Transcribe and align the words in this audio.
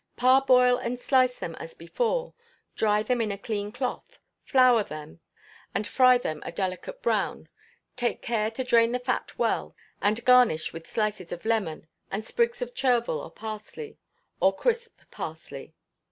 Parboil 0.15 0.79
and 0.79 0.97
slice 0.99 1.37
them 1.37 1.53
as 1.59 1.75
before, 1.75 2.33
dry 2.75 3.03
them 3.03 3.21
in 3.21 3.31
a 3.31 3.37
clean 3.37 3.71
cloth, 3.71 4.17
flour 4.41 4.83
them, 4.83 5.19
and 5.75 5.85
fry 5.85 6.17
them 6.17 6.41
a 6.43 6.51
delicate 6.51 7.03
brown; 7.03 7.47
take 7.95 8.19
care 8.23 8.49
to 8.49 8.63
drain 8.63 8.93
the 8.93 8.99
fat 8.99 9.37
well, 9.37 9.75
and 10.01 10.25
garnish 10.25 10.73
with 10.73 10.87
slices 10.89 11.31
of 11.31 11.45
lemon, 11.45 11.85
and 12.09 12.25
sprigs 12.25 12.63
of 12.63 12.73
chervil 12.73 13.21
or 13.21 13.29
parsley, 13.29 13.99
or 14.39 14.55
crisp 14.55 14.99
parsley. 15.11 15.75